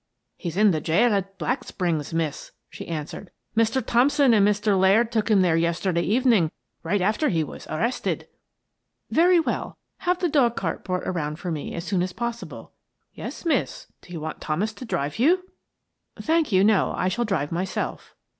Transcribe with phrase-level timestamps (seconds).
[0.35, 3.85] "He's in the jail at Black Springs, miss," she answered." Mr.
[3.85, 4.75] Thompson and Mr.
[4.75, 6.49] Laird took him there yesterday evening
[6.81, 8.27] right after he was arrested.""
[9.11, 9.77] Very well.
[9.97, 12.71] Have the dog cart brought around for me as soon as possible.""
[13.13, 13.91] Yes, miss.
[14.01, 15.47] Do you want Thomas to drive you?""
[16.19, 16.93] Thank you, no.
[16.97, 18.15] I shall drive myself."